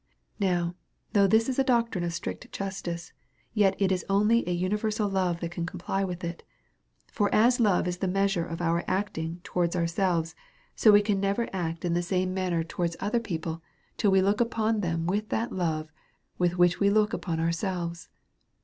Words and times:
Now 0.39 0.73
though 1.13 1.27
this 1.27 1.47
is 1.47 1.59
a 1.59 1.63
doctrine 1.63 2.03
of 2.03 2.11
strict 2.11 2.51
justice, 2.51 3.13
yet 3.53 3.75
it 3.77 3.91
is 3.91 4.03
only 4.09 4.39
an 4.47 4.57
universal 4.57 5.07
love 5.07 5.41
that 5.41 5.51
can 5.51 5.67
comply 5.67 6.03
with 6.03 6.23
it. 6.23 6.41
For 7.11 7.29
as 7.31 7.59
love 7.59 7.87
is 7.87 7.97
the 7.99 8.07
measure 8.07 8.43
of 8.43 8.63
our 8.63 8.83
acting 8.87 9.41
towards 9.43 9.75
our 9.75 9.85
selves, 9.85 10.33
so 10.75 10.91
we 10.91 11.03
can 11.03 11.19
never 11.19 11.47
act 11.53 11.85
in 11.85 11.93
the 11.93 12.01
same 12.01 12.33
manner 12.33 12.63
to 12.63 12.63
.t4 12.63 12.63
^80 12.63 12.63
A 12.63 12.73
SERIOUS 12.73 12.77
CALL 12.77 12.77
TO 12.77 12.77
A 12.77 12.81
wards 12.81 13.15
other 13.15 13.19
people, 13.19 13.61
till 13.97 14.09
we 14.09 14.21
look 14.23 14.41
upon 14.41 14.79
them 14.79 15.05
with 15.05 15.29
that 15.29 15.51
love 15.53 15.91
with 16.39 16.57
which 16.57 16.79
we 16.79 16.89
look 16.89 17.13
upon 17.13 17.39
ourselves. 17.39 18.09